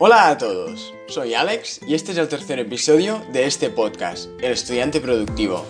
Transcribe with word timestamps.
Hola 0.00 0.28
a 0.28 0.38
todos, 0.38 0.92
soy 1.06 1.34
Alex 1.34 1.80
y 1.86 1.94
este 1.94 2.10
es 2.10 2.18
el 2.18 2.26
tercer 2.26 2.58
episodio 2.58 3.24
de 3.32 3.46
este 3.46 3.70
podcast, 3.70 4.28
El 4.40 4.50
estudiante 4.50 5.00
productivo. 5.00 5.64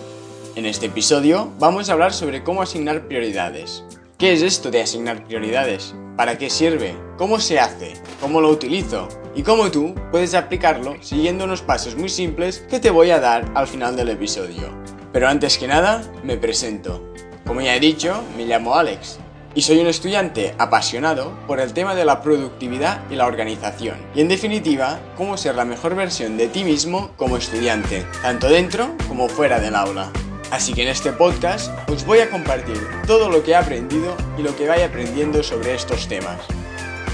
En 0.56 0.64
este 0.64 0.86
episodio 0.86 1.52
vamos 1.58 1.90
a 1.90 1.92
hablar 1.92 2.14
sobre 2.14 2.42
cómo 2.42 2.62
asignar 2.62 3.06
prioridades. 3.06 3.84
¿Qué 4.16 4.32
es 4.32 4.40
esto 4.40 4.70
de 4.70 4.80
asignar 4.80 5.26
prioridades? 5.26 5.94
¿Para 6.16 6.38
qué 6.38 6.48
sirve? 6.48 6.96
¿Cómo 7.18 7.38
se 7.38 7.60
hace? 7.60 7.92
¿Cómo 8.18 8.40
lo 8.40 8.48
utilizo? 8.48 9.10
Y 9.34 9.42
cómo 9.42 9.70
tú 9.70 9.94
puedes 10.10 10.32
aplicarlo 10.32 10.96
siguiendo 11.02 11.44
unos 11.44 11.60
pasos 11.60 11.94
muy 11.94 12.08
simples 12.08 12.60
que 12.70 12.80
te 12.80 12.88
voy 12.88 13.10
a 13.10 13.20
dar 13.20 13.52
al 13.54 13.66
final 13.66 13.94
del 13.94 14.08
episodio. 14.08 14.70
Pero 15.12 15.28
antes 15.28 15.58
que 15.58 15.68
nada, 15.68 16.02
me 16.22 16.38
presento. 16.38 17.12
Como 17.44 17.60
ya 17.60 17.76
he 17.76 17.80
dicho, 17.80 18.22
me 18.38 18.46
llamo 18.46 18.74
Alex 18.74 19.18
y 19.54 19.62
soy 19.62 19.78
un 19.78 19.86
estudiante 19.86 20.54
apasionado 20.58 21.32
por 21.46 21.60
el 21.60 21.72
tema 21.72 21.94
de 21.94 22.04
la 22.04 22.20
productividad 22.22 23.08
y 23.10 23.14
la 23.14 23.26
organización. 23.26 23.96
Y 24.14 24.20
en 24.20 24.28
definitiva, 24.28 25.00
cómo 25.16 25.36
ser 25.36 25.54
la 25.54 25.64
mejor 25.64 25.94
versión 25.94 26.36
de 26.36 26.48
ti 26.48 26.64
mismo 26.64 27.12
como 27.16 27.36
estudiante, 27.36 28.04
tanto 28.22 28.48
dentro 28.48 28.96
como 29.08 29.28
fuera 29.28 29.60
del 29.60 29.76
aula. 29.76 30.10
Así 30.50 30.72
que 30.72 30.82
en 30.82 30.88
este 30.88 31.12
podcast 31.12 31.72
os 31.88 32.04
voy 32.04 32.18
a 32.18 32.30
compartir 32.30 32.78
todo 33.06 33.28
lo 33.28 33.42
que 33.42 33.52
he 33.52 33.56
aprendido 33.56 34.16
y 34.38 34.42
lo 34.42 34.54
que 34.56 34.68
vaya 34.68 34.86
aprendiendo 34.86 35.42
sobre 35.42 35.74
estos 35.74 36.08
temas. 36.08 36.40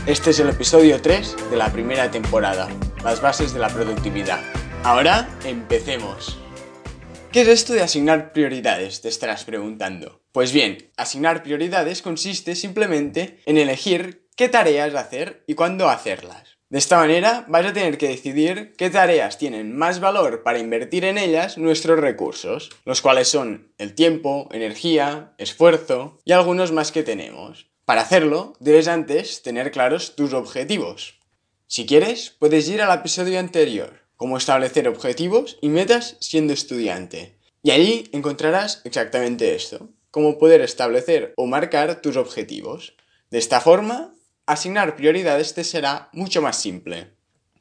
Este 0.07 0.31
es 0.31 0.41
el 0.41 0.49
episodio 0.49 1.01
3 1.01 1.51
de 1.51 1.57
la 1.57 1.71
primera 1.71 2.11
temporada, 2.11 2.69
las 3.05 3.21
bases 3.21 3.53
de 3.53 3.61
la 3.61 3.69
productividad. 3.69 4.41
Ahora, 4.83 5.29
empecemos. 5.45 6.39
¿Qué 7.33 7.43
es 7.43 7.49
esto 7.49 7.75
de 7.75 7.83
asignar 7.83 8.33
prioridades? 8.33 9.03
Te 9.03 9.09
estarás 9.09 9.45
preguntando. 9.45 10.20
Pues 10.33 10.53
bien, 10.53 10.91
asignar 10.97 11.43
prioridades 11.43 12.03
consiste 12.03 12.55
simplemente 12.55 13.41
en 13.47 13.59
elegir 13.59 14.29
qué 14.37 14.49
tareas 14.49 14.95
hacer 14.95 15.43
y 15.49 15.55
cuándo 15.55 15.89
hacerlas. 15.89 16.59
De 16.69 16.79
esta 16.79 16.99
manera 16.99 17.45
vas 17.49 17.67
a 17.67 17.73
tener 17.73 17.99
que 17.99 18.07
decidir 18.07 18.75
qué 18.79 18.91
tareas 18.91 19.39
tienen 19.39 19.77
más 19.77 19.99
valor 19.99 20.45
para 20.45 20.61
invertir 20.61 21.05
en 21.05 21.19
ellas 21.19 21.59
nuestros 21.59 21.99
recursos, 21.99 22.71
los 22.85 23.03
cuales 23.03 23.27
son 23.27 23.73
el 23.77 23.97
tiempo, 23.97 24.49
energía, 24.53 25.35
esfuerzo 25.37 26.21
y 26.25 26.31
algunos 26.31 26.71
más 26.71 26.93
que 26.93 27.03
tenemos. 27.03 27.67
Para 27.85 28.03
hacerlo, 28.03 28.53
debes 28.61 28.87
antes 28.87 29.43
tener 29.43 29.73
claros 29.73 30.15
tus 30.15 30.33
objetivos. 30.33 31.19
Si 31.67 31.87
quieres, 31.87 32.37
puedes 32.39 32.69
ir 32.69 32.83
al 32.83 32.97
episodio 32.97 33.41
anterior, 33.41 34.05
cómo 34.15 34.37
establecer 34.37 34.87
objetivos 34.87 35.59
y 35.61 35.71
metas 35.71 36.17
siendo 36.21 36.53
estudiante. 36.53 37.37
Y 37.65 37.73
allí 37.73 38.09
encontrarás 38.13 38.81
exactamente 38.85 39.57
esto, 39.57 39.89
cómo 40.11 40.39
poder 40.39 40.61
establecer 40.61 41.35
o 41.37 41.47
marcar 41.47 42.03
tus 42.03 42.17
objetivos. 42.17 42.95
De 43.31 43.39
esta 43.39 43.61
forma, 43.61 44.15
asignar 44.47 44.97
prioridades 44.97 45.55
te 45.55 45.65
será 45.65 46.09
mucho 46.13 46.43
más 46.43 46.61
simple. 46.61 47.13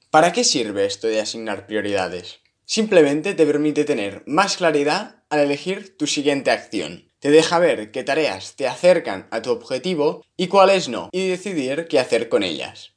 ¿Para 0.09 0.33
qué 0.33 0.43
sirve 0.43 0.85
esto 0.85 1.07
de 1.07 1.21
asignar 1.21 1.67
prioridades? 1.67 2.39
Simplemente 2.65 3.33
te 3.33 3.45
permite 3.45 3.83
tener 3.83 4.23
más 4.25 4.57
claridad 4.57 5.23
al 5.29 5.39
elegir 5.39 5.97
tu 5.97 6.07
siguiente 6.07 6.51
acción. 6.51 7.11
Te 7.19 7.31
deja 7.31 7.59
ver 7.59 7.91
qué 7.91 8.03
tareas 8.03 8.55
te 8.55 8.67
acercan 8.67 9.27
a 9.31 9.41
tu 9.41 9.51
objetivo 9.51 10.23
y 10.37 10.47
cuáles 10.47 10.89
no, 10.89 11.09
y 11.11 11.27
decidir 11.27 11.87
qué 11.87 11.99
hacer 11.99 12.29
con 12.29 12.43
ellas. 12.43 12.93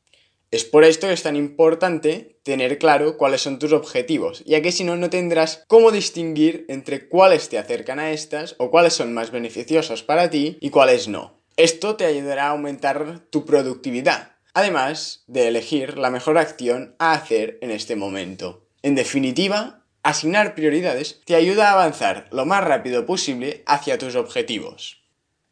Es 0.53 0.64
por 0.64 0.84
esto 0.84 1.06
que 1.06 1.14
es 1.14 1.22
tan 1.22 1.34
importante 1.34 2.39
tener 2.42 2.77
claro 2.77 3.17
cuáles 3.17 3.41
son 3.41 3.58
tus 3.58 3.72
objetivos, 3.72 4.45
ya 4.45 4.61
que 4.61 4.70
si 4.70 4.84
no, 4.84 4.97
no 4.97 5.08
tendrás 5.08 5.64
cómo 5.67 5.91
distinguir 5.91 6.67
entre 6.69 7.08
cuáles 7.08 7.48
te 7.48 7.56
acercan 7.56 7.98
a 7.98 8.11
estas 8.11 8.55
o 8.58 8.70
cuáles 8.70 8.92
son 8.92 9.14
más 9.14 9.30
beneficiosos 9.30 10.03
para 10.03 10.28
ti 10.28 10.58
y 10.61 10.69
cuáles 10.69 11.08
no. 11.08 11.41
Esto 11.56 11.97
te 11.97 12.05
ayudará 12.05 12.48
a 12.48 12.50
aumentar 12.50 13.20
tu 13.30 13.47
productividad, 13.47 14.33
además 14.53 15.25
de 15.27 15.48
elegir 15.48 15.97
la 15.97 16.11
mejor 16.11 16.36
acción 16.36 16.97
a 16.98 17.12
hacer 17.12 17.56
en 17.62 17.70
este 17.70 17.97
momento. 17.97 18.67
En 18.83 18.95
definitiva, 18.95 19.86
asignar 20.03 20.55
prioridades 20.55 21.23
te 21.24 21.35
ayuda 21.35 21.70
a 21.70 21.73
avanzar 21.73 22.29
lo 22.30 22.45
más 22.45 22.62
rápido 22.62 23.07
posible 23.07 23.62
hacia 23.64 23.96
tus 23.96 24.17
objetivos. 24.17 25.02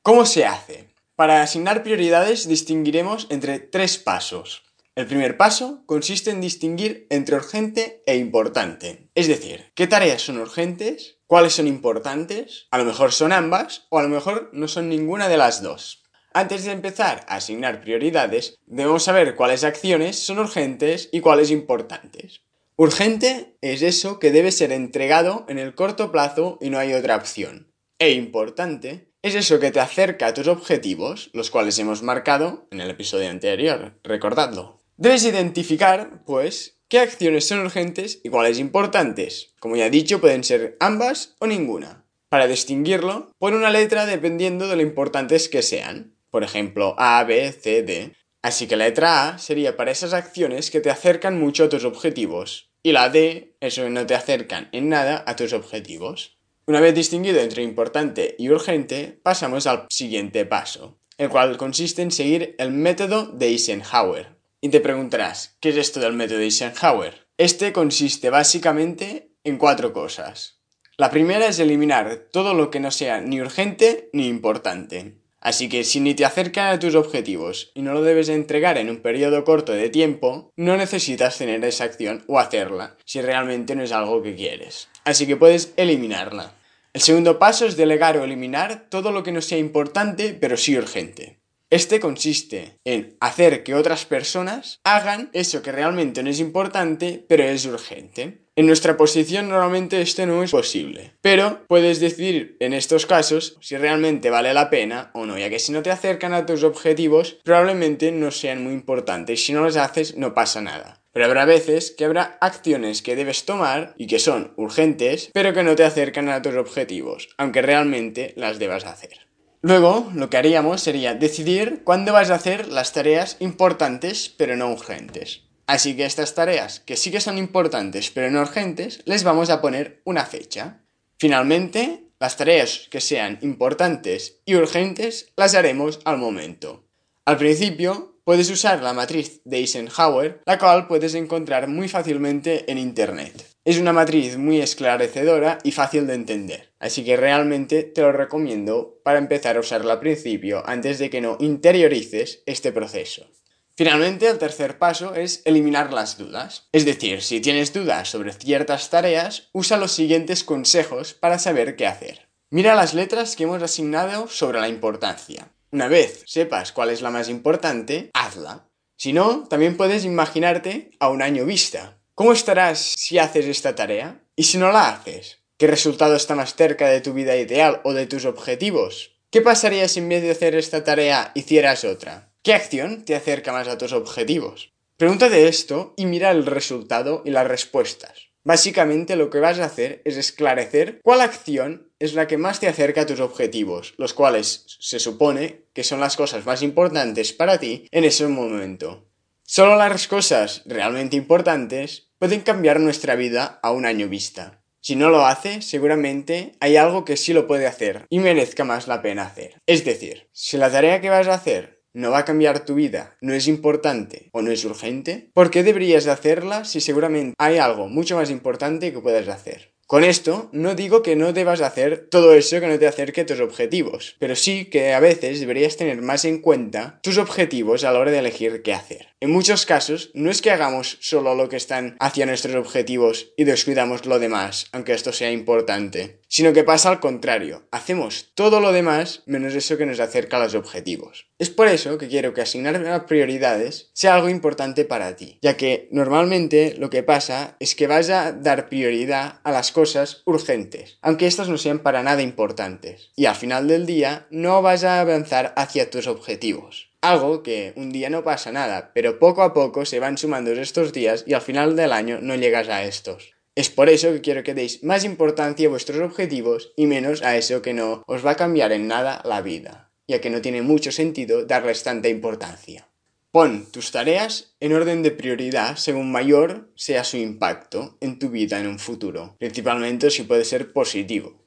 ¿Cómo 0.03 0.27
se 0.27 0.45
hace? 0.45 0.91
Para 1.17 1.41
asignar 1.41 1.83
prioridades 1.83 2.47
distinguiremos 2.47 3.29
entre 3.31 3.61
tres 3.61 3.97
pasos. 3.97 4.70
El 5.01 5.07
primer 5.07 5.39
paso 5.39 5.83
consiste 5.87 6.31
en 6.31 6.43
distinguir 6.43 7.07
entre 7.09 7.37
urgente 7.37 8.03
e 8.05 8.17
importante. 8.17 9.09
Es 9.15 9.29
decir, 9.29 9.73
qué 9.75 9.87
tareas 9.87 10.21
son 10.21 10.37
urgentes, 10.37 11.21
cuáles 11.27 11.55
son 11.55 11.67
importantes, 11.67 12.67
a 12.71 12.77
lo 12.77 12.85
mejor 12.85 13.11
son 13.11 13.33
ambas 13.33 13.87
o 13.89 13.99
a 13.99 14.03
lo 14.03 14.11
mejor 14.11 14.51
no 14.53 14.69
son 14.69 14.91
ninguna 14.91 15.31
de 15.31 15.39
las 15.39 15.63
dos. 15.63 16.03
Antes 16.35 16.65
de 16.65 16.73
empezar 16.73 17.25
a 17.29 17.37
asignar 17.37 17.81
prioridades, 17.81 18.59
debemos 18.67 19.05
saber 19.05 19.37
cuáles 19.37 19.65
acciones 19.65 20.19
son 20.19 20.39
urgentes 20.39 21.09
y 21.13 21.21
cuáles 21.21 21.51
importantes. 21.51 22.43
Urgente 22.77 23.57
es 23.63 23.81
eso 23.81 24.19
que 24.19 24.31
debe 24.31 24.53
ser 24.53 24.71
entregado 24.71 25.47
en 25.49 25.59
el 25.59 25.75
corto 25.75 26.13
plazo 26.13 26.59
y 26.61 26.69
no 26.69 26.79
hay 26.79 26.93
otra 26.93 27.17
opción. 27.17 27.73
E 27.99 28.11
importante 28.11 29.15
es 29.23 29.35
eso 29.35 29.61
que 29.61 29.71
te 29.71 29.81
acerca 29.81 30.27
a 30.27 30.35
tus 30.35 30.47
objetivos, 30.47 31.31
los 31.33 31.51
cuales 31.51 31.79
hemos 31.79 32.03
marcado 32.03 32.69
en 32.71 32.83
el 32.83 32.91
episodio 32.91 33.31
anterior, 33.31 33.99
recordadlo. 34.05 34.80
Debes 35.01 35.25
identificar, 35.25 36.23
pues, 36.27 36.79
qué 36.89 36.99
acciones 36.99 37.49
son 37.49 37.61
urgentes 37.61 38.21
y 38.23 38.29
cuáles 38.29 38.59
importantes. 38.59 39.55
Como 39.59 39.75
ya 39.77 39.87
he 39.87 39.91
dicho, 39.91 40.21
pueden 40.21 40.45
ser 40.45 40.77
ambas 40.79 41.37
o 41.39 41.47
ninguna. 41.47 42.05
Para 42.29 42.47
distinguirlo, 42.47 43.33
pon 43.39 43.55
una 43.55 43.71
letra 43.71 44.05
dependiendo 44.05 44.69
de 44.69 44.77
lo 44.77 44.83
importantes 44.83 45.49
que 45.49 45.63
sean. 45.63 46.19
Por 46.29 46.45
ejemplo, 46.45 46.97
A, 46.99 47.25
B, 47.25 47.51
C, 47.51 47.83
D. 47.83 48.13
Así 48.43 48.67
que 48.67 48.77
la 48.77 48.89
letra 48.89 49.31
A 49.31 49.39
sería 49.39 49.75
para 49.75 49.91
esas 49.91 50.13
acciones 50.13 50.71
que 50.71 50.83
te 50.83 50.91
acercan 50.91 51.41
mucho 51.41 51.65
a 51.65 51.69
tus 51.71 51.85
objetivos. 51.85 52.71
Y 52.83 52.93
la 52.93 53.09
D, 53.09 53.57
eso 53.61 53.89
no 53.89 54.05
te 54.05 54.15
acercan 54.15 54.69
en 54.73 54.91
nada 54.91 55.25
a 55.27 55.35
tus 55.35 55.55
objetivos. 55.55 56.37
Una 56.67 56.81
vez 56.81 56.95
distinguido 56.95 57.41
entre 57.41 57.63
importante 57.63 58.37
y 58.39 58.51
urgente, 58.51 59.19
pasamos 59.23 59.67
al 59.67 59.87
siguiente 59.89 60.45
paso, 60.45 61.01
el 61.17 61.31
cual 61.31 61.57
consiste 61.57 62.03
en 62.03 62.11
seguir 62.11 62.55
el 62.59 62.71
método 62.71 63.29
de 63.29 63.47
Eisenhower. 63.47 64.40
Y 64.63 64.69
te 64.69 64.81
preguntarás, 64.81 65.57
¿qué 65.61 65.71
es 65.71 65.77
esto 65.77 66.01
del 66.01 66.13
método 66.13 66.41
Eisenhower? 66.41 67.27
Este 67.39 67.73
consiste 67.73 68.29
básicamente 68.29 69.33
en 69.43 69.57
cuatro 69.57 69.95
cosas. 69.95 70.61
La 70.99 71.11
primera 71.11 71.47
es 71.47 71.59
eliminar 71.59 72.29
todo 72.31 72.53
lo 72.53 72.71
que 72.71 72.79
no 72.79 72.91
sea 72.91 73.23
ni 73.23 73.41
urgente 73.41 74.11
ni 74.13 74.29
importante. 74.29 75.17
Así 75.41 75.71
que 75.71 75.83
si 75.83 76.01
ni 76.01 76.13
te 76.13 76.27
acercan 76.27 76.67
a 76.67 76.79
tus 76.79 76.95
objetivos 76.95 77.73
y 77.75 77.81
no 77.81 77.95
lo 77.95 78.03
debes 78.03 78.29
entregar 78.29 78.77
en 78.77 78.91
un 78.91 78.99
periodo 78.99 79.45
corto 79.45 79.73
de 79.73 79.89
tiempo, 79.89 80.53
no 80.57 80.77
necesitas 80.77 81.39
tener 81.39 81.65
esa 81.65 81.85
acción 81.85 82.23
o 82.27 82.39
hacerla 82.39 82.99
si 83.07 83.23
realmente 83.23 83.75
no 83.75 83.83
es 83.83 83.93
algo 83.93 84.23
que 84.23 84.37
quieres. 84.37 84.91
Así 85.07 85.27
que 85.27 85.39
puedes 85.39 85.73
eliminarla. 85.79 86.53
El 86.93 87.01
segundo 87.01 87.39
paso 87.39 87.65
es 87.65 87.79
delegar 87.79 88.19
o 88.19 88.25
eliminar 88.25 88.89
todo 88.91 89.11
lo 89.11 89.23
que 89.23 89.33
no 89.33 89.41
sea 89.41 89.57
importante 89.57 90.37
pero 90.39 90.59
sí 90.59 90.77
urgente. 90.77 91.40
Este 91.73 92.01
consiste 92.01 92.81
en 92.85 93.17
hacer 93.21 93.63
que 93.63 93.77
otras 93.77 94.05
personas 94.05 94.81
hagan 94.83 95.31
eso 95.33 95.63
que 95.63 95.71
realmente 95.71 96.21
no 96.25 96.29
es 96.29 96.41
importante, 96.41 97.25
pero 97.29 97.45
es 97.45 97.65
urgente. 97.65 98.49
En 98.57 98.67
nuestra 98.67 98.97
posición 98.97 99.49
normalmente 99.49 100.03
esto 100.03 100.27
no 100.27 100.43
es 100.43 100.51
posible, 100.51 101.13
pero 101.23 101.65
puedes 101.69 102.01
decidir 102.01 102.57
en 102.59 102.73
estos 102.73 103.07
casos 103.07 103.57
si 103.61 103.77
realmente 103.77 104.31
vale 104.31 104.53
la 104.53 104.69
pena 104.69 105.13
o 105.15 105.27
no, 105.27 105.39
ya 105.39 105.49
que 105.49 105.61
si 105.61 105.71
no 105.71 105.85
te 105.85 105.93
acercan 105.93 106.35
a 106.35 106.45
tus 106.45 106.65
objetivos 106.65 107.39
probablemente 107.45 108.11
no 108.11 108.33
sean 108.33 108.65
muy 108.65 108.73
importantes, 108.73 109.45
si 109.45 109.53
no 109.53 109.63
los 109.63 109.77
haces 109.77 110.17
no 110.17 110.35
pasa 110.35 110.61
nada. 110.61 111.05
Pero 111.13 111.27
habrá 111.27 111.45
veces 111.45 111.93
que 111.97 112.05
habrá 112.05 112.37
acciones 112.41 113.01
que 113.01 113.15
debes 113.15 113.45
tomar 113.45 113.95
y 113.97 114.09
que 114.09 114.19
son 114.19 114.55
urgentes, 114.57 115.31
pero 115.33 115.55
que 115.55 115.63
no 115.63 115.77
te 115.77 115.85
acercan 115.85 116.29
a 116.31 116.43
tus 116.43 116.57
objetivos, 116.57 117.29
aunque 117.39 117.63
realmente 117.63 118.35
las 118.37 118.59
debas 118.59 118.85
hacer. 118.85 119.30
Luego, 119.63 120.11
lo 120.15 120.31
que 120.31 120.39
haríamos 120.39 120.81
sería 120.81 121.15
decidir 121.15 121.83
cuándo 121.85 122.15
vas 122.15 122.31
a 122.31 122.37
hacer 122.37 122.69
las 122.69 122.93
tareas 122.95 123.37
importantes 123.41 124.31
pero 124.35 124.57
no 124.57 124.73
urgentes. 124.73 125.43
Así 125.67 125.95
que 125.97 126.07
estas 126.07 126.35
tareas 126.35 126.81
que 126.81 126.97
sí 126.97 127.11
que 127.11 127.21
son 127.21 127.37
importantes 127.37 128.11
pero 128.11 128.31
no 128.31 128.41
urgentes, 128.41 129.03
les 129.05 129.23
vamos 129.23 129.51
a 129.51 129.61
poner 129.61 130.01
una 130.05 130.25
fecha. 130.25 130.81
Finalmente, 131.19 132.07
las 132.19 132.39
tareas 132.39 132.89
que 132.91 133.03
sean 133.03 133.39
importantes 133.43 134.41
y 134.47 134.55
urgentes 134.55 135.29
las 135.37 135.55
haremos 135.55 136.01
al 136.05 136.17
momento. 136.17 136.85
Al 137.27 137.37
principio, 137.37 138.19
puedes 138.25 138.49
usar 138.51 138.83
la 138.83 138.95
matriz 138.95 139.43
de 139.45 139.59
Eisenhower, 139.59 140.41
la 140.47 140.59
cual 140.59 140.87
puedes 140.87 141.15
encontrar 141.15 141.69
muy 141.69 141.89
fácilmente 141.89 142.71
en 142.71 142.79
Internet. 142.79 143.50
Es 143.63 143.77
una 143.77 143.93
matriz 143.93 144.39
muy 144.39 144.59
esclarecedora 144.63 145.59
y 145.63 145.73
fácil 145.73 146.07
de 146.07 146.15
entender, 146.15 146.73
así 146.79 147.05
que 147.05 147.19
realmente 147.19 147.83
te 147.83 148.01
lo 148.01 148.11
recomiendo 148.11 148.99
para 149.05 149.19
empezar 149.19 149.59
a 149.59 149.61
usarla 149.61 149.93
al 149.95 150.01
principio 150.01 150.63
antes 150.65 150.99
de 150.99 151.11
que 151.11 151.21
no 151.21 151.37
interiorices 151.41 152.43
este 152.47 152.73
proceso. 152.73 153.31
Finalmente, 153.77 154.29
el 154.29 154.39
tercer 154.39 154.79
paso 154.79 155.15
es 155.15 155.43
eliminar 155.45 155.93
las 155.93 156.17
dudas. 156.17 156.69
Es 156.73 156.87
decir, 156.87 157.21
si 157.21 157.41
tienes 157.41 157.75
dudas 157.75 158.09
sobre 158.09 158.33
ciertas 158.33 158.89
tareas, 158.89 159.51
usa 159.53 159.77
los 159.77 159.93
siguientes 159.93 160.43
consejos 160.43 161.13
para 161.13 161.39
saber 161.39 161.77
qué 161.77 161.87
hacer. 161.87 162.29
Mira 162.49 162.75
las 162.75 162.95
letras 162.95 163.37
que 163.37 163.45
hemos 163.45 163.63
asignado 163.63 164.27
sobre 164.29 164.61
la 164.61 164.69
importancia. 164.69 165.53
Una 165.71 165.87
vez 165.87 166.23
sepas 166.27 166.73
cuál 166.73 166.89
es 166.91 167.03
la 167.03 167.11
más 167.11 167.29
importante, 167.29 168.11
hazla. 168.15 168.71
Si 168.97 169.13
no, 169.13 169.45
también 169.49 169.77
puedes 169.77 170.05
imaginarte 170.07 170.91
a 170.99 171.11
un 171.11 171.23
año 171.23 171.45
vista. 171.45 172.00
¿Cómo 172.21 172.35
estarás 172.35 172.97
si 172.99 173.17
haces 173.17 173.47
esta 173.47 173.75
tarea? 173.75 174.21
¿Y 174.37 174.43
si 174.43 174.59
no 174.59 174.71
la 174.71 174.91
haces? 174.91 175.39
¿Qué 175.57 175.67
resultado 175.67 176.15
está 176.15 176.35
más 176.35 176.55
cerca 176.55 176.87
de 176.87 177.01
tu 177.01 177.15
vida 177.15 177.35
ideal 177.35 177.81
o 177.83 177.95
de 177.95 178.07
tus 178.07 178.27
objetivos? 178.27 179.13
¿Qué 179.31 179.41
pasaría 179.41 179.89
si 179.89 180.01
en 180.01 180.11
vez 180.11 180.23
de 180.23 180.33
hacer 180.33 180.55
esta 180.55 180.85
tarea 180.85 181.33
hicieras 181.35 181.83
otra? 181.83 182.31
¿Qué 182.43 182.53
acción 182.53 183.07
te 183.07 183.15
acerca 183.15 183.55
más 183.55 183.69
a 183.69 183.79
tus 183.79 183.95
objetivos? 183.95 184.71
Pregúntate 184.99 185.49
esto 185.49 185.95
y 185.97 186.05
mira 186.05 186.31
el 186.31 186.45
resultado 186.45 187.23
y 187.25 187.31
las 187.31 187.47
respuestas. 187.47 188.29
Básicamente 188.45 189.17
lo 189.17 189.31
que 189.31 189.41
vas 189.41 189.59
a 189.59 189.65
hacer 189.65 190.03
es 190.05 190.19
esclarecer 190.19 191.01
cuál 191.03 191.23
acción 191.23 191.91
es 191.99 192.13
la 192.13 192.27
que 192.27 192.37
más 192.37 192.61
te 192.61 192.69
acerca 192.69 193.01
a 193.01 193.07
tus 193.07 193.21
objetivos, 193.21 193.95
los 193.97 194.13
cuales 194.13 194.67
se 194.79 194.99
supone 194.99 195.63
que 195.73 195.85
son 195.85 196.01
las 196.01 196.17
cosas 196.17 196.45
más 196.45 196.61
importantes 196.61 197.33
para 197.33 197.59
ti 197.59 197.89
en 197.91 198.05
ese 198.05 198.27
momento. 198.27 199.07
Solo 199.43 199.75
las 199.75 200.07
cosas 200.07 200.63
realmente 200.67 201.17
importantes 201.17 202.10
pueden 202.21 202.43
cambiar 202.43 202.81
nuestra 202.81 203.17
vida 203.17 203.59
a 203.63 203.71
un 203.73 203.87
año 203.87 204.07
vista. 204.07 204.63
Si 204.83 204.95
no 204.95 205.09
lo 205.09 205.25
hace, 205.25 205.63
seguramente 205.63 206.53
hay 206.61 206.77
algo 206.77 207.07
que 207.07 207.17
sí 207.17 207.33
lo 207.33 207.47
puede 207.47 207.67
hacer 207.67 208.05
y 208.11 208.19
merezca 208.19 208.63
más 208.63 208.89
la 208.89 209.01
pena 209.01 209.23
hacer. 209.23 209.57
Es 209.67 209.87
decir, 209.87 210.29
si 210.33 210.59
la 210.59 210.71
tarea 210.71 211.01
que 211.01 211.09
vas 211.09 211.29
a 211.29 211.35
hacer 211.35 211.83
no 211.95 212.11
va 212.11 212.19
a 212.19 212.25
cambiar 212.27 212.67
tu 212.67 212.75
vida, 212.75 213.17
no 213.23 213.33
es 213.33 213.49
importante 213.49 214.29
o 214.33 214.43
no 214.43 214.51
es 214.51 214.67
urgente, 214.67 215.31
¿por 215.33 215.51
qué 215.51 215.63
deberías 215.63 216.05
de 216.05 216.11
hacerla 216.11 216.67
si 216.67 216.83
seguramente 216.83 217.35
hay 217.39 217.57
algo 217.57 217.89
mucho 217.89 218.17
más 218.17 218.31
importante 218.31 218.93
que 218.93 219.01
puedes 219.01 219.29
hacer? 219.29 219.73
Con 219.87 220.05
esto 220.05 220.51
no 220.53 220.75
digo 220.75 221.03
que 221.03 221.17
no 221.17 221.33
debas 221.33 221.63
hacer 221.63 222.07
todo 222.11 222.35
eso 222.35 222.61
que 222.61 222.69
no 222.69 222.79
te 222.79 222.87
acerque 222.87 223.23
a 223.23 223.27
tus 223.27 223.41
objetivos, 223.41 224.17
pero 224.19 224.37
sí 224.37 224.67
que 224.67 224.93
a 224.93 225.01
veces 225.01 225.41
deberías 225.41 225.79
tener 225.79 226.03
más 226.03 226.27
en 226.27 226.43
cuenta 226.43 227.01
tus 227.03 227.17
objetivos 227.17 227.83
a 227.83 227.93
la 227.93 227.99
hora 227.99 228.11
de 228.11 228.19
elegir 228.19 228.63
qué 228.63 228.75
hacer. 228.75 229.10
En 229.23 229.33
muchos 229.33 229.67
casos 229.67 230.11
no 230.15 230.31
es 230.31 230.41
que 230.41 230.51
hagamos 230.51 230.97
solo 231.03 231.35
lo 231.35 231.51
que 231.51 231.59
están 231.59 231.95
hacia 232.01 232.25
nuestros 232.25 232.55
objetivos 232.55 233.35
y 233.37 233.45
descuidamos 233.45 234.07
lo 234.07 234.19
demás, 234.19 234.69
aunque 234.73 234.95
esto 234.95 235.13
sea 235.13 235.31
importante, 235.31 236.21
sino 236.27 236.55
que 236.55 236.65
pasa 236.65 236.89
al 236.89 237.01
contrario, 237.01 237.69
hacemos 237.71 238.31
todo 238.33 238.61
lo 238.61 238.73
demás 238.73 239.23
menos 239.27 239.55
eso 239.55 239.77
que 239.77 239.85
nos 239.85 240.01
acerca 240.01 240.39
a 240.39 240.45
los 240.45 240.55
objetivos. 240.55 241.27
Es 241.39 241.51
por 241.51 241.69
eso 241.69 241.99
que 241.99 242.09
quiero 242.09 242.33
que 242.33 242.41
asignar 242.41 243.05
prioridades 243.05 243.91
sea 243.93 244.15
algo 244.15 244.31
importante 244.31 244.87
para 244.87 245.17
ti, 245.17 245.39
ya 245.43 245.55
que 245.59 245.89
normalmente 245.91 246.75
lo 246.79 246.89
que 246.89 247.03
pasa 247.03 247.57
es 247.61 247.75
que 247.75 247.87
vas 247.87 248.09
a 248.09 248.33
dar 248.33 248.71
prioridad 248.71 249.41
a 249.45 249.53
las 249.53 249.71
cosas 249.71 250.23
urgentes, 250.25 250.97
aunque 251.03 251.27
estas 251.27 251.51
no 251.51 251.59
sean 251.59 251.81
para 251.81 252.03
nada 252.03 252.23
importantes, 252.23 253.11
y 253.17 253.27
al 253.27 253.37
final 253.37 253.69
del 253.69 253.85
día 253.85 254.27
no 254.31 254.63
vas 254.63 254.83
a 254.85 254.99
avanzar 254.99 255.53
hacia 255.59 255.91
tus 255.91 256.07
objetivos. 256.07 256.90
Algo 257.03 257.43
que 257.43 257.73
un 257.77 257.93
día 257.93 258.11
no 258.11 258.23
pasa 258.23 258.53
nada, 258.53 258.93
pero 258.93 259.19
poco 259.19 259.43
a 259.43 259.55
poco 259.55 259.87
se 259.87 260.01
van 260.01 260.19
sumando 260.19 260.53
estos 260.53 260.93
días 260.93 261.25
y 261.27 261.33
al 261.33 261.41
final 261.41 261.75
del 261.75 261.93
año 261.93 262.19
no 262.21 262.35
llegas 262.35 262.69
a 262.69 262.85
estos. 262.85 263.33
Es 263.55 263.71
por 263.71 263.89
eso 263.89 264.13
que 264.13 264.21
quiero 264.21 264.43
que 264.43 264.53
deis 264.53 264.85
más 264.85 265.05
importancia 265.05 265.67
a 265.67 265.71
vuestros 265.71 266.01
objetivos 266.03 266.73
y 266.77 266.87
menos 266.87 267.23
a 267.23 267.39
eso 267.39 267.63
que 267.63 267.73
no 267.73 268.03
os 268.07 268.25
va 268.25 268.33
a 268.33 268.37
cambiar 268.37 268.73
en 268.73 268.87
nada 268.87 269.23
la 269.25 269.41
vida, 269.41 269.91
ya 270.07 270.21
que 270.21 270.29
no 270.29 270.43
tiene 270.43 270.61
mucho 270.61 270.93
sentido 270.93 271.47
darles 271.47 271.83
tanta 271.83 272.09
importancia. 272.09 272.89
Pon 273.33 273.67
tus 273.71 273.93
tareas 273.93 274.57
en 274.61 274.73
orden 274.75 275.03
de 275.03 275.11
prioridad 275.11 275.77
según 275.77 276.13
mayor 276.13 276.71
sea 276.75 277.05
su 277.05 277.17
impacto 277.17 277.97
en 278.01 278.19
tu 278.19 278.29
vida 278.29 278.61
en 278.61 278.67
un 278.67 278.79
futuro, 278.79 279.37
principalmente 279.39 280.11
si 280.11 280.25
puede 280.25 280.45
ser 280.45 280.73
positivo. 280.73 281.47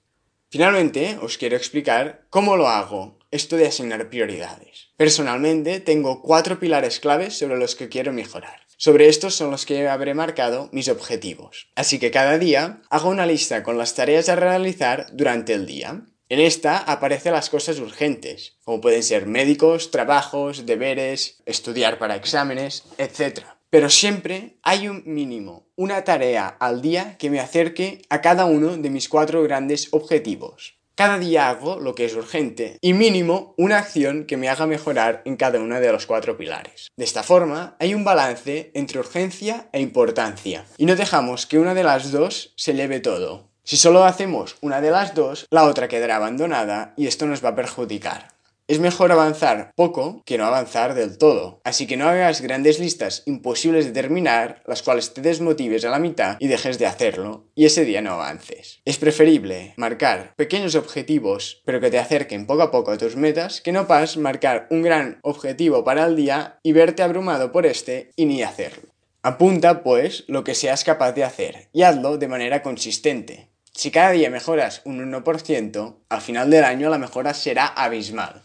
Finalmente, 0.50 1.18
os 1.22 1.38
quiero 1.38 1.58
explicar 1.58 2.26
cómo 2.30 2.58
lo 2.58 2.70
hago 2.70 3.20
esto 3.34 3.58
de 3.58 3.68
asignar 3.68 4.10
prioridades. 4.10 4.90
Personalmente, 4.96 5.80
tengo 5.80 6.22
cuatro 6.22 6.60
pilares 6.60 7.00
claves 7.00 7.38
sobre 7.38 7.58
los 7.58 7.76
que 7.76 7.90
quiero 7.90 8.14
mejorar. 8.14 8.62
Sobre 8.78 9.08
estos 9.08 9.34
son 9.34 9.50
los 9.50 9.66
que 9.66 9.88
habré 9.88 10.14
marcado 10.14 10.70
mis 10.72 10.88
objetivos. 10.88 11.70
Así 11.76 12.00
que 12.00 12.12
cada 12.12 12.38
día 12.38 12.82
hago 12.90 13.10
una 13.10 13.26
lista 13.26 13.64
con 13.64 13.78
las 13.78 13.96
tareas 13.96 14.30
a 14.30 14.36
realizar 14.36 15.08
durante 15.14 15.54
el 15.54 15.66
día. 15.66 16.02
En 16.30 16.40
esta 16.40 16.78
aparecen 16.78 17.34
las 17.34 17.50
cosas 17.50 17.80
urgentes, 17.80 18.58
como 18.64 18.82
pueden 18.82 19.02
ser 19.02 19.26
médicos, 19.26 19.90
trabajos, 19.90 20.66
deberes, 20.66 21.42
estudiar 21.46 21.98
para 21.98 22.16
exámenes, 22.16 22.84
etc. 22.98 23.46
Pero 23.70 23.90
siempre 23.90 24.58
hay 24.62 24.88
un 24.88 25.02
mínimo, 25.06 25.66
una 25.76 26.04
tarea 26.04 26.48
al 26.48 26.82
día 26.82 27.18
que 27.18 27.32
me 27.32 27.40
acerque 27.40 28.04
a 28.10 28.22
cada 28.22 28.46
uno 28.46 28.78
de 28.78 28.90
mis 28.92 29.10
cuatro 29.10 29.42
grandes 29.42 29.90
objetivos. 29.92 30.76
Cada 30.96 31.18
día 31.18 31.50
hago 31.50 31.80
lo 31.80 31.96
que 31.96 32.06
es 32.06 32.16
urgente 32.16 32.78
y 32.80 32.94
mínimo 32.94 33.56
una 33.58 33.80
acción 33.80 34.26
que 34.26 34.38
me 34.38 34.48
haga 34.48 34.68
mejorar 34.68 35.24
en 35.26 35.38
cada 35.38 35.60
uno 35.60 35.80
de 35.80 35.92
los 35.92 36.06
cuatro 36.06 36.38
pilares. 36.38 36.92
De 36.96 37.04
esta 37.04 37.24
forma 37.24 37.76
hay 37.80 37.96
un 37.96 38.04
balance 38.04 38.70
entre 38.76 39.00
urgencia 39.00 39.70
e 39.72 39.82
importancia 39.82 40.66
y 40.78 40.86
no 40.86 40.96
dejamos 40.96 41.48
que 41.48 41.58
una 41.58 41.74
de 41.74 41.84
las 41.84 42.12
dos 42.12 42.54
se 42.58 42.76
lleve 42.76 43.00
todo. 43.00 43.50
Si 43.64 43.76
solo 43.76 44.04
hacemos 44.04 44.58
una 44.62 44.82
de 44.82 44.92
las 44.92 45.16
dos, 45.16 45.48
la 45.50 45.64
otra 45.64 45.88
quedará 45.88 46.18
abandonada 46.18 46.94
y 46.96 47.08
esto 47.08 47.26
nos 47.26 47.44
va 47.44 47.50
a 47.50 47.56
perjudicar. 47.56 48.28
Es 48.66 48.80
mejor 48.80 49.12
avanzar 49.12 49.74
poco 49.76 50.24
que 50.26 50.38
no 50.38 50.46
avanzar 50.46 50.94
del 50.94 51.18
todo, 51.18 51.60
así 51.66 51.86
que 51.86 51.98
no 51.98 52.08
hagas 52.08 52.40
grandes 52.40 52.80
listas 52.80 53.22
imposibles 53.26 53.84
de 53.84 53.92
terminar, 53.92 54.64
las 54.66 54.82
cuales 54.82 55.14
te 55.14 55.20
desmotives 55.20 55.84
a 55.84 55.90
la 55.90 56.00
mitad 56.00 56.38
y 56.40 56.48
dejes 56.48 56.80
de 56.80 56.86
hacerlo, 56.86 57.50
y 57.56 57.66
ese 57.66 57.84
día 57.84 58.02
no 58.02 58.14
avances. 58.14 58.80
Es 58.86 58.98
preferible 58.98 59.74
marcar 59.76 60.34
pequeños 60.38 60.76
objetivos, 60.76 61.62
pero 61.66 61.82
que 61.82 61.92
te 61.92 62.00
acerquen 62.00 62.48
poco 62.48 62.62
a 62.62 62.72
poco 62.72 62.92
a 62.92 62.98
tus 62.98 63.18
metas, 63.18 63.60
que 63.60 63.74
no 63.74 63.86
pas 63.86 64.16
marcar 64.16 64.68
un 64.70 64.82
gran 64.82 65.20
objetivo 65.24 65.84
para 65.84 66.06
el 66.06 66.16
día 66.16 66.60
y 66.64 66.72
verte 66.72 67.04
abrumado 67.04 67.52
por 67.52 67.66
este 67.66 68.12
y 68.16 68.26
ni 68.26 68.44
hacerlo. 68.44 68.94
Apunta, 69.24 69.84
pues, 69.84 70.24
lo 70.28 70.46
que 70.46 70.56
seas 70.56 70.86
capaz 70.86 71.12
de 71.12 71.26
hacer 71.26 71.68
y 71.74 71.82
hazlo 71.82 72.18
de 72.18 72.30
manera 72.30 72.62
consistente. 72.62 73.50
Si 73.74 73.92
cada 73.92 74.12
día 74.12 74.30
mejoras 74.30 74.82
un 74.86 75.00
1%, 75.12 75.96
al 76.08 76.22
final 76.22 76.50
del 76.50 76.64
año 76.64 76.90
la 76.90 76.98
mejora 76.98 77.34
será 77.34 77.68
abismal. 77.68 78.42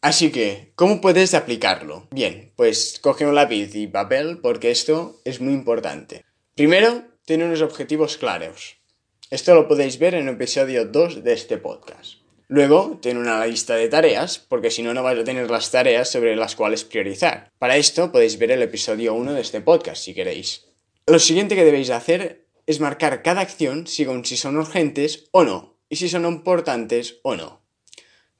Así 0.00 0.30
que, 0.30 0.72
¿cómo 0.76 1.00
puedes 1.00 1.34
aplicarlo? 1.34 2.06
Bien, 2.12 2.52
pues 2.54 3.00
coge 3.00 3.26
un 3.26 3.34
lápiz 3.34 3.74
y 3.74 3.88
papel 3.88 4.38
porque 4.40 4.70
esto 4.70 5.20
es 5.24 5.40
muy 5.40 5.52
importante. 5.52 6.24
Primero, 6.54 7.02
tiene 7.24 7.44
unos 7.44 7.62
objetivos 7.62 8.16
claros. 8.16 8.76
Esto 9.30 9.56
lo 9.56 9.66
podéis 9.66 9.98
ver 9.98 10.14
en 10.14 10.28
el 10.28 10.34
episodio 10.34 10.86
2 10.86 11.24
de 11.24 11.32
este 11.32 11.58
podcast. 11.58 12.18
Luego, 12.46 12.98
tiene 13.02 13.18
una 13.18 13.44
lista 13.44 13.74
de 13.74 13.88
tareas, 13.88 14.38
porque 14.38 14.70
si 14.70 14.82
no, 14.82 14.94
no 14.94 15.02
vais 15.02 15.18
a 15.18 15.24
tener 15.24 15.50
las 15.50 15.70
tareas 15.72 16.08
sobre 16.08 16.36
las 16.36 16.54
cuales 16.54 16.84
priorizar. 16.84 17.50
Para 17.58 17.76
esto 17.76 18.12
podéis 18.12 18.38
ver 18.38 18.52
el 18.52 18.62
episodio 18.62 19.14
1 19.14 19.34
de 19.34 19.40
este 19.40 19.60
podcast 19.60 20.02
si 20.02 20.14
queréis. 20.14 20.66
Lo 21.06 21.18
siguiente 21.18 21.56
que 21.56 21.64
debéis 21.64 21.90
hacer 21.90 22.46
es 22.66 22.78
marcar 22.78 23.22
cada 23.22 23.40
acción 23.40 23.88
según 23.88 24.24
si 24.24 24.36
son 24.36 24.56
urgentes 24.56 25.28
o 25.32 25.42
no, 25.42 25.76
y 25.88 25.96
si 25.96 26.08
son 26.08 26.24
importantes 26.24 27.18
o 27.22 27.34
no. 27.34 27.57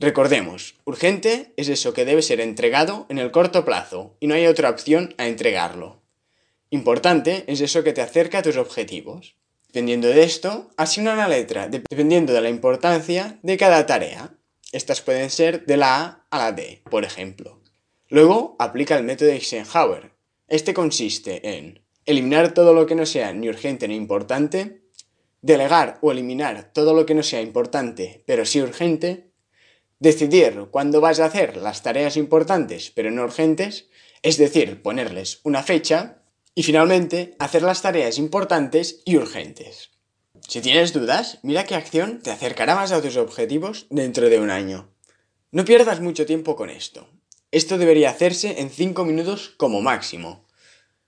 Recordemos, 0.00 0.76
urgente 0.84 1.52
es 1.56 1.68
eso 1.68 1.92
que 1.92 2.04
debe 2.04 2.22
ser 2.22 2.40
entregado 2.40 3.06
en 3.08 3.18
el 3.18 3.32
corto 3.32 3.64
plazo 3.64 4.16
y 4.20 4.28
no 4.28 4.34
hay 4.34 4.46
otra 4.46 4.70
opción 4.70 5.12
a 5.18 5.26
entregarlo. 5.26 6.02
Importante 6.70 7.42
es 7.48 7.60
eso 7.60 7.82
que 7.82 7.92
te 7.92 8.00
acerca 8.00 8.38
a 8.38 8.42
tus 8.42 8.58
objetivos. 8.58 9.36
Dependiendo 9.66 10.06
de 10.06 10.22
esto, 10.22 10.70
asigna 10.76 11.14
una 11.14 11.26
letra 11.26 11.68
dependiendo 11.68 12.32
de 12.32 12.40
la 12.40 12.48
importancia 12.48 13.40
de 13.42 13.56
cada 13.56 13.86
tarea. 13.86 14.38
Estas 14.70 15.00
pueden 15.00 15.30
ser 15.30 15.66
de 15.66 15.76
la 15.76 15.96
A 15.96 16.26
a 16.30 16.38
la 16.38 16.52
D, 16.52 16.80
por 16.88 17.04
ejemplo. 17.04 17.60
Luego, 18.08 18.54
aplica 18.60 18.96
el 18.96 19.02
método 19.02 19.30
Eisenhower. 19.30 20.12
Este 20.46 20.74
consiste 20.74 21.56
en 21.56 21.82
eliminar 22.06 22.54
todo 22.54 22.72
lo 22.72 22.86
que 22.86 22.94
no 22.94 23.04
sea 23.04 23.32
ni 23.32 23.48
urgente 23.48 23.88
ni 23.88 23.96
importante, 23.96 24.82
delegar 25.42 25.98
o 26.02 26.12
eliminar 26.12 26.70
todo 26.72 26.94
lo 26.94 27.04
que 27.04 27.14
no 27.14 27.22
sea 27.22 27.40
importante 27.40 28.22
pero 28.26 28.44
sí 28.44 28.60
urgente, 28.60 29.27
Decidir 30.00 30.68
cuándo 30.70 31.00
vas 31.00 31.18
a 31.18 31.24
hacer 31.24 31.56
las 31.56 31.82
tareas 31.82 32.16
importantes 32.16 32.92
pero 32.94 33.10
no 33.10 33.24
urgentes, 33.24 33.88
es 34.22 34.38
decir, 34.38 34.82
ponerles 34.82 35.40
una 35.42 35.62
fecha. 35.62 36.22
Y 36.54 36.62
finalmente, 36.64 37.36
hacer 37.38 37.62
las 37.62 37.82
tareas 37.82 38.18
importantes 38.18 39.00
y 39.04 39.16
urgentes. 39.16 39.90
Si 40.48 40.60
tienes 40.60 40.92
dudas, 40.92 41.38
mira 41.42 41.64
qué 41.64 41.74
acción 41.74 42.20
te 42.20 42.30
acercará 42.30 42.74
más 42.74 42.90
a 42.90 43.00
tus 43.00 43.16
objetivos 43.16 43.86
dentro 43.90 44.28
de 44.28 44.40
un 44.40 44.50
año. 44.50 44.92
No 45.52 45.64
pierdas 45.64 46.00
mucho 46.00 46.26
tiempo 46.26 46.56
con 46.56 46.70
esto. 46.70 47.08
Esto 47.50 47.78
debería 47.78 48.10
hacerse 48.10 48.60
en 48.60 48.70
5 48.70 49.04
minutos 49.04 49.54
como 49.56 49.80
máximo. 49.80 50.46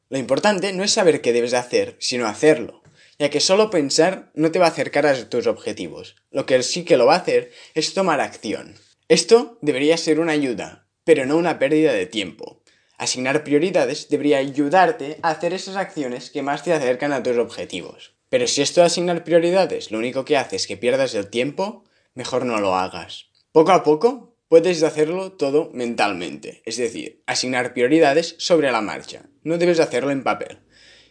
Lo 0.09 0.19
importante 0.19 0.73
no 0.73 0.85
es 0.85 0.93
saber 0.93 1.21
qué 1.21 1.33
debes 1.33 1.55
hacer, 1.55 1.97
sino 2.01 2.27
hacerlo, 2.27 2.80
ya 3.21 3.29
que 3.29 3.41
solo 3.41 3.69
pensar 3.69 4.31
no 4.35 4.51
te 4.51 4.59
va 4.59 4.65
a 4.65 4.71
acercar 4.71 5.05
a 5.07 5.29
tus 5.29 5.47
objetivos. 5.47 6.17
Lo 6.31 6.47
que 6.47 6.63
sí 6.63 6.85
que 6.87 6.97
lo 6.97 7.05
va 7.05 7.17
a 7.17 7.19
hacer 7.19 7.53
es 7.75 7.93
tomar 7.93 8.19
acción. 8.19 8.77
Esto 9.09 9.59
debería 9.61 9.99
ser 9.99 10.21
una 10.21 10.33
ayuda, 10.33 10.87
pero 11.05 11.27
no 11.27 11.37
una 11.37 11.59
pérdida 11.59 11.93
de 11.93 12.07
tiempo. 12.07 12.63
Asignar 12.97 13.45
prioridades 13.45 14.09
debería 14.09 14.39
ayudarte 14.39 15.19
a 15.21 15.33
hacer 15.33 15.53
esas 15.53 15.77
acciones 15.77 16.31
que 16.31 16.41
más 16.41 16.65
te 16.65 16.73
acercan 16.73 17.13
a 17.13 17.23
tus 17.23 17.37
objetivos. 17.37 18.15
Pero 18.31 18.47
si 18.47 18.63
esto 18.63 18.81
de 18.81 18.87
asignar 18.87 19.23
prioridades 19.23 19.91
lo 19.91 19.99
único 19.99 20.25
que 20.25 20.39
hace 20.39 20.57
es 20.57 20.67
que 20.67 20.79
pierdas 20.79 21.15
el 21.15 21.29
tiempo, 21.29 21.85
mejor 22.15 22.47
no 22.47 22.59
lo 22.59 22.75
hagas. 22.75 23.27
Poco 23.53 23.73
a 23.73 23.85
poco 23.85 24.39
puedes 24.49 24.83
hacerlo 24.83 25.33
todo 25.33 25.71
mentalmente, 25.75 26.63
es 26.65 26.79
decir, 26.79 27.23
asignar 27.27 27.75
prioridades 27.75 28.37
sobre 28.39 28.73
la 28.73 28.81
marcha. 28.81 29.29
No 29.43 29.59
debes 29.59 29.79
hacerlo 29.79 30.11
en 30.11 30.23
papel. 30.23 30.61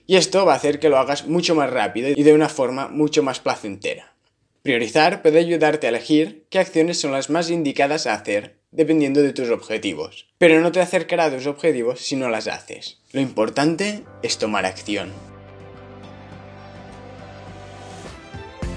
Y 0.10 0.16
esto 0.16 0.44
va 0.44 0.54
a 0.54 0.56
hacer 0.56 0.80
que 0.80 0.90
lo 0.90 0.98
hagas 0.98 1.28
mucho 1.28 1.54
más 1.54 1.70
rápido 1.70 2.10
y 2.10 2.24
de 2.24 2.34
una 2.34 2.50
forma 2.50 2.88
mucho 2.88 3.22
más 3.22 3.40
placentera. 3.40 4.16
Priorizar 4.64 5.22
puede 5.22 5.38
ayudarte 5.38 5.86
a 5.86 5.92
elegir 5.92 6.48
qué 6.50 6.58
acciones 6.58 7.00
son 7.00 7.12
las 7.12 7.30
más 7.30 7.52
indicadas 7.52 8.08
a 8.08 8.16
hacer 8.16 8.58
dependiendo 8.72 9.22
de 9.22 9.34
tus 9.34 9.52
objetivos. 9.52 10.26
Pero 10.40 10.62
no 10.62 10.72
te 10.72 10.82
acercará 10.82 11.26
a 11.26 11.32
tus 11.32 11.46
objetivos 11.46 12.00
si 12.00 12.16
no 12.16 12.28
las 12.28 12.48
haces. 12.48 12.98
Lo 13.12 13.22
importante 13.22 14.04
es 14.24 14.40
tomar 14.40 14.66
acción. 14.66 15.12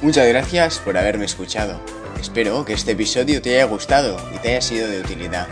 Muchas 0.02 0.28
gracias 0.28 0.80
por 0.80 0.98
haberme 0.98 1.24
escuchado. 1.24 1.80
Espero 2.20 2.66
que 2.66 2.74
este 2.74 2.92
episodio 2.92 3.40
te 3.40 3.54
haya 3.54 3.64
gustado 3.64 4.18
y 4.34 4.38
te 4.40 4.50
haya 4.50 4.60
sido 4.60 4.86
de 4.86 5.00
utilidad. 5.00 5.48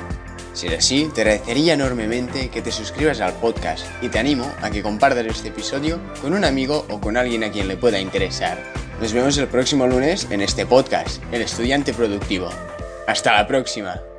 Si 0.52 0.66
es 0.66 0.78
así, 0.78 1.10
te 1.14 1.22
agradecería 1.22 1.74
enormemente 1.74 2.48
que 2.48 2.62
te 2.62 2.72
suscribas 2.72 3.20
al 3.20 3.34
podcast 3.34 3.86
y 4.02 4.08
te 4.08 4.18
animo 4.18 4.50
a 4.62 4.70
que 4.70 4.82
compartas 4.82 5.26
este 5.26 5.48
episodio 5.48 6.00
con 6.20 6.32
un 6.32 6.44
amigo 6.44 6.86
o 6.90 7.00
con 7.00 7.16
alguien 7.16 7.44
a 7.44 7.50
quien 7.50 7.68
le 7.68 7.76
pueda 7.76 8.00
interesar. 8.00 8.58
Nos 9.00 9.12
vemos 9.12 9.38
el 9.38 9.48
próximo 9.48 9.86
lunes 9.86 10.26
en 10.30 10.42
este 10.42 10.66
podcast, 10.66 11.22
El 11.32 11.42
Estudiante 11.42 11.94
Productivo. 11.94 12.50
Hasta 13.06 13.32
la 13.34 13.46
próxima. 13.46 14.09